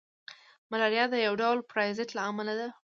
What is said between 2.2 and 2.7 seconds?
امله ده